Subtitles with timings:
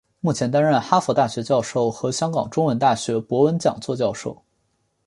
[0.19, 4.41] 目前担任哈佛大学教授和香港中文大学博文讲座教授。